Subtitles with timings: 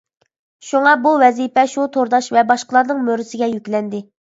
[0.69, 4.07] شۇڭا بۇ ۋەزىپە شۇ تورداش ۋە باشقىلارنىڭ مۈرىسىگە يۈكلەندى.